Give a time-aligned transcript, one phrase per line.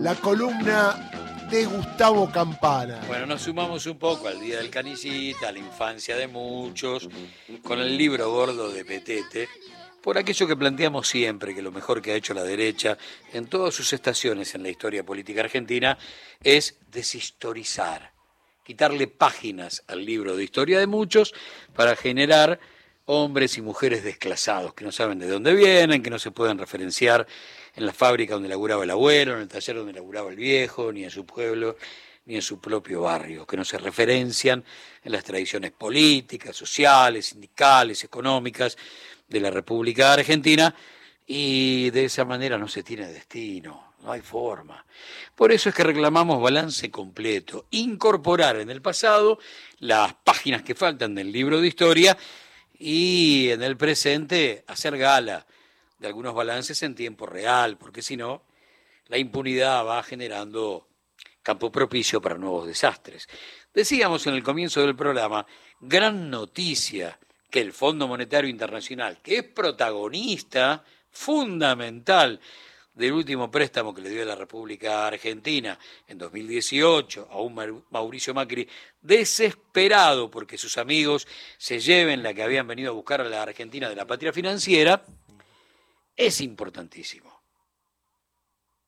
[0.00, 1.10] la columna
[1.50, 3.02] de Gustavo Campana.
[3.06, 7.06] Bueno, nos sumamos un poco al Día del Canicita, a la infancia de muchos,
[7.62, 9.46] con el libro gordo de Petete,
[10.00, 12.96] por aquello que planteamos siempre, que lo mejor que ha hecho la derecha
[13.34, 15.98] en todas sus estaciones en la historia política argentina
[16.42, 18.12] es deshistorizar,
[18.64, 21.34] quitarle páginas al libro de historia de muchos
[21.74, 22.58] para generar
[23.04, 27.26] hombres y mujeres desclasados, que no saben de dónde vienen, que no se pueden referenciar
[27.74, 31.04] en la fábrica donde laburaba el abuelo, en el taller donde laburaba el viejo, ni
[31.04, 31.76] en su pueblo,
[32.26, 34.64] ni en su propio barrio, que no se referencian
[35.02, 38.76] en las tradiciones políticas, sociales, sindicales, económicas
[39.28, 40.74] de la República Argentina,
[41.26, 44.84] y de esa manera no se tiene destino, no hay forma.
[45.36, 49.38] Por eso es que reclamamos balance completo, incorporar en el pasado
[49.78, 52.18] las páginas que faltan del libro de historia
[52.78, 55.46] y en el presente hacer gala
[56.00, 58.42] de algunos balances en tiempo real, porque si no,
[59.06, 60.88] la impunidad va generando
[61.42, 63.28] campo propicio para nuevos desastres.
[63.72, 65.46] Decíamos en el comienzo del programa,
[65.78, 67.18] gran noticia
[67.50, 72.40] que el Fondo Monetario Internacional, que es protagonista fundamental
[72.94, 78.68] del último préstamo que le dio la República Argentina en 2018 a un Mauricio Macri
[79.00, 81.26] desesperado porque sus amigos
[81.56, 85.02] se lleven la que habían venido a buscar a la Argentina de la patria financiera,
[86.20, 87.42] es importantísimo.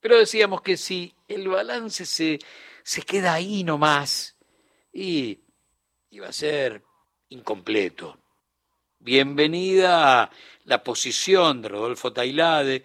[0.00, 2.40] Pero decíamos que si el balance se,
[2.82, 4.36] se queda ahí nomás,
[4.92, 5.38] y
[6.10, 6.82] iba a ser
[7.28, 8.18] incompleto.
[8.98, 10.30] Bienvenida a
[10.64, 12.82] la posición de Rodolfo Tailade,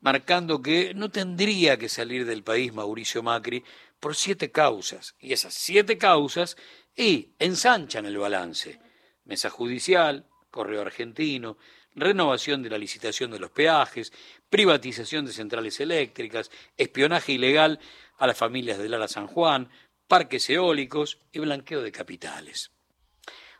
[0.00, 3.64] marcando que no tendría que salir del país Mauricio Macri
[3.98, 5.14] por siete causas.
[5.18, 6.58] Y esas siete causas
[6.94, 8.78] y ensanchan el balance.
[9.24, 11.56] Mesa judicial, correo argentino,
[11.96, 14.12] renovación de la licitación de los peajes,
[14.48, 17.80] privatización de centrales eléctricas, espionaje ilegal
[18.18, 19.70] a las familias de Lara San Juan,
[20.06, 22.70] parques eólicos y blanqueo de capitales.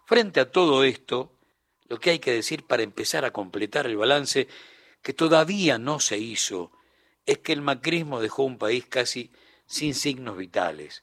[0.05, 1.37] Frente a todo esto,
[1.89, 4.47] lo que hay que decir para empezar a completar el balance
[5.03, 6.73] que todavía no se hizo
[7.25, 9.33] es que el macrismo dejó un país casi
[9.67, 11.03] sin signos vitales,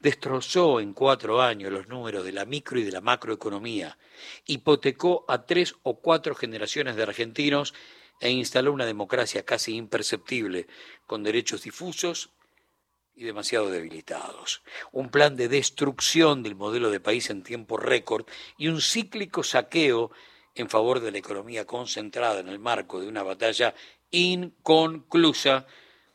[0.00, 3.98] destrozó en cuatro años los números de la micro y de la macroeconomía,
[4.46, 7.74] hipotecó a tres o cuatro generaciones de argentinos
[8.20, 10.66] e instaló una democracia casi imperceptible,
[11.06, 12.30] con derechos difusos
[13.14, 14.62] y demasiado debilitados.
[14.92, 18.26] Un plan de destrucción del modelo de país en tiempo récord
[18.56, 20.12] y un cíclico saqueo
[20.54, 23.74] en favor de la economía concentrada en el marco de una batalla
[24.10, 25.66] inconclusa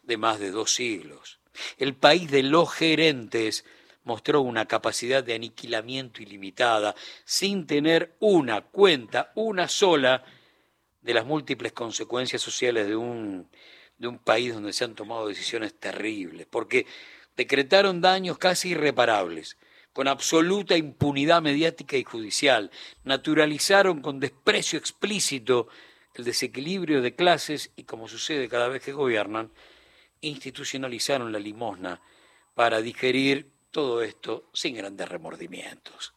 [0.04, 1.40] de más de dos siglos.
[1.78, 3.66] El país de los gerentes
[4.04, 6.96] mostró una capacidad de aniquilamiento ilimitada,
[7.26, 10.24] sin tener una cuenta, una sola,
[11.02, 13.50] de las múltiples consecuencias sociales de un,
[13.98, 16.86] de un país donde se han tomado decisiones terribles, porque
[17.38, 19.58] decretaron daños casi irreparables,
[19.94, 22.72] con absoluta impunidad mediática y judicial,
[23.04, 25.70] naturalizaron con desprecio explícito
[26.14, 29.52] el desequilibrio de clases y, como sucede cada vez que gobiernan,
[30.22, 32.02] institucionalizaron la limosna
[32.54, 36.14] para digerir todo esto sin grandes remordimientos.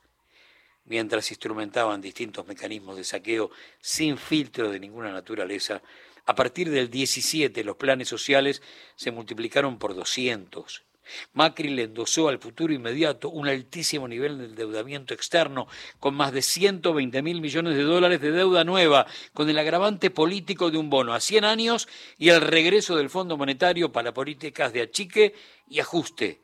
[0.85, 3.51] Mientras instrumentaban distintos mecanismos de saqueo
[3.81, 5.83] sin filtro de ninguna naturaleza,
[6.27, 8.63] a partir del 17 los planes sociales
[8.97, 10.85] se multiplicaron por 200
[11.33, 15.67] Macri le endosó al futuro inmediato un altísimo nivel de endeudamiento externo,
[15.99, 20.71] con más de 120 mil millones de dólares de deuda nueva, con el agravante político
[20.71, 24.83] de un bono a 100 años y el regreso del Fondo Monetario para políticas de
[24.83, 25.35] achique
[25.69, 26.41] y ajuste.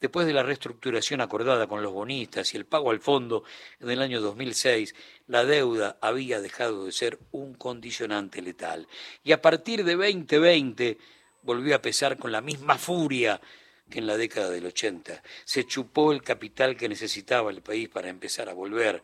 [0.00, 3.44] Después de la reestructuración acordada con los bonistas y el pago al fondo
[3.80, 4.94] en el año 2006,
[5.26, 8.86] la deuda había dejado de ser un condicionante letal.
[9.24, 10.98] Y a partir de 2020
[11.42, 13.40] volvió a pesar con la misma furia
[13.88, 15.22] que en la década del 80.
[15.44, 19.02] Se chupó el capital que necesitaba el país para empezar a volver,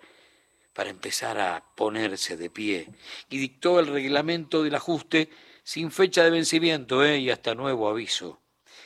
[0.73, 2.89] para empezar a ponerse de pie,
[3.31, 5.31] y dictó el reglamento del ajuste
[5.63, 7.19] sin fecha de vencimiento ¿eh?
[7.19, 8.44] y hasta nuevo aviso.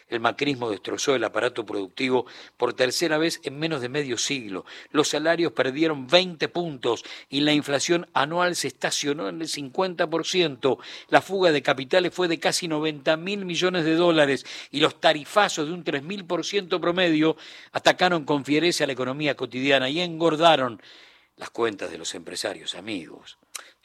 [0.09, 4.65] El macrismo destrozó el aparato productivo por tercera vez en menos de medio siglo.
[4.91, 10.79] Los salarios perdieron 20 puntos y la inflación anual se estacionó en el 50%.
[11.09, 15.67] La fuga de capitales fue de casi 90 mil millones de dólares y los tarifazos
[15.67, 17.37] de un 3 mil por ciento promedio
[17.73, 20.81] atacaron con fiereza a la economía cotidiana y engordaron
[21.37, 23.39] las cuentas de los empresarios amigos.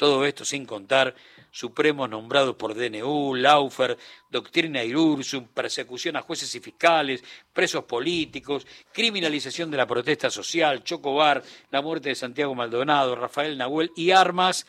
[0.04, 1.16] Todo esto sin contar
[1.50, 3.98] supremos nombrados por DNU, Laufer,
[4.30, 7.24] doctrina Irursum, persecución a jueces y fiscales,
[7.54, 11.42] presos políticos, criminalización de la protesta social, Chocobar,
[11.72, 14.68] la muerte de Santiago Maldonado, Rafael Nahuel y armas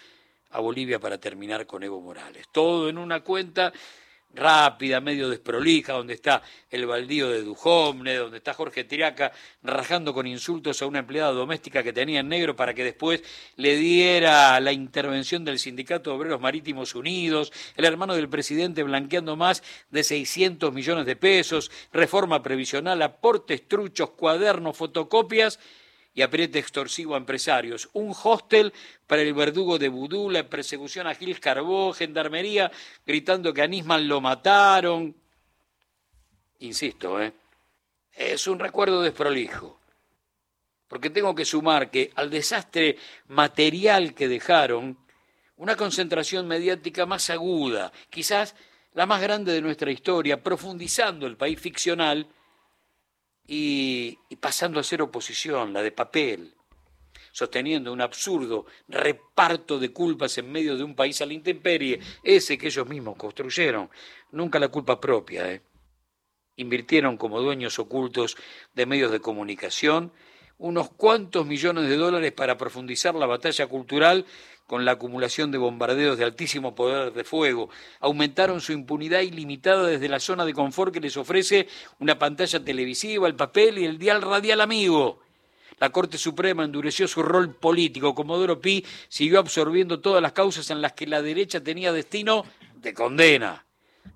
[0.50, 2.46] a Bolivia para terminar con Evo Morales.
[2.52, 3.72] Todo en una cuenta
[4.34, 9.32] rápida, medio desprolija, donde está el baldío de Dujomne, donde está Jorge Tiraca
[9.62, 13.22] rajando con insultos a una empleada doméstica que tenía en negro para que después
[13.56, 19.36] le diera la intervención del Sindicato de Obreros Marítimos Unidos, el hermano del presidente blanqueando
[19.36, 25.58] más de 600 millones de pesos, reforma previsional, aportes truchos, cuadernos, fotocopias
[26.14, 27.90] y apriete extorsivo a empresarios.
[27.92, 28.72] Un hostel
[29.06, 32.70] para el verdugo de Vudú, la persecución a Gil Carbó, gendarmería
[33.04, 35.14] gritando que a Nisman lo mataron.
[36.60, 37.32] Insisto, ¿eh?
[38.12, 39.80] es un recuerdo desprolijo.
[40.86, 42.96] Porque tengo que sumar que al desastre
[43.26, 44.96] material que dejaron,
[45.56, 48.54] una concentración mediática más aguda, quizás
[48.92, 52.28] la más grande de nuestra historia, profundizando el país ficcional,
[53.46, 56.54] y, pasando a ser oposición, la de papel,
[57.32, 62.56] sosteniendo un absurdo reparto de culpas en medio de un país a la intemperie, ese
[62.56, 63.90] que ellos mismos construyeron,
[64.30, 65.52] nunca la culpa propia.
[65.52, 65.62] ¿eh?
[66.56, 68.36] Invirtieron como dueños ocultos
[68.74, 70.12] de medios de comunicación
[70.58, 74.24] unos cuantos millones de dólares para profundizar la batalla cultural
[74.66, 77.68] con la acumulación de bombardeos de altísimo poder de fuego.
[78.00, 81.68] Aumentaron su impunidad ilimitada desde la zona de confort que les ofrece
[81.98, 85.20] una pantalla televisiva, el papel y el dial radial amigo.
[85.78, 88.14] La Corte Suprema endureció su rol político.
[88.14, 92.44] Comodoro Pi siguió absorbiendo todas las causas en las que la derecha tenía destino
[92.76, 93.64] de condena.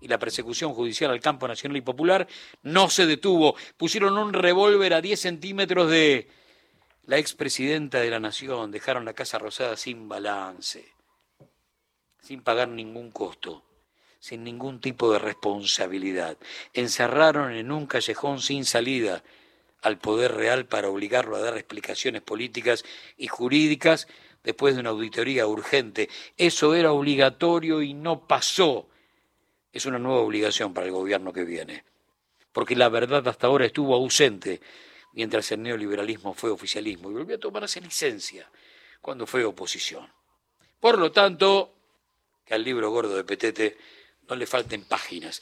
[0.00, 2.28] Y la persecución judicial al campo nacional y popular
[2.62, 3.56] no se detuvo.
[3.76, 6.28] Pusieron un revólver a 10 centímetros de
[7.08, 10.92] la expresidenta de la Nación, dejaron la Casa Rosada sin balance,
[12.20, 13.64] sin pagar ningún costo,
[14.20, 16.36] sin ningún tipo de responsabilidad.
[16.74, 19.24] Encerraron en un callejón sin salida
[19.80, 22.84] al poder real para obligarlo a dar explicaciones políticas
[23.16, 24.06] y jurídicas
[24.44, 26.10] después de una auditoría urgente.
[26.36, 28.88] Eso era obligatorio y no pasó.
[29.72, 31.84] Es una nueva obligación para el gobierno que viene,
[32.52, 34.60] porque la verdad hasta ahora estuvo ausente
[35.12, 38.50] mientras el neoliberalismo fue oficialismo y volvió a tomarse licencia
[39.00, 40.10] cuando fue oposición.
[40.80, 41.74] Por lo tanto,
[42.44, 43.76] que al libro gordo de Petete
[44.28, 45.40] no le falten páginas.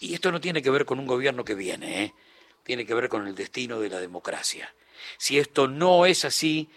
[0.00, 2.14] Y esto no tiene que ver con un gobierno que viene, ¿eh?
[2.62, 4.74] tiene que ver con el destino de la democracia.
[5.18, 6.68] Si esto no es así,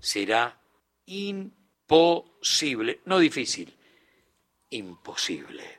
[0.00, 0.60] será
[1.06, 3.76] imposible, no difícil,
[4.70, 5.78] imposible.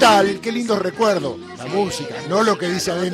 [0.00, 0.40] Tal?
[0.40, 1.36] Qué lindo recuerdo.
[1.58, 3.08] La música, no lo que dice adentro.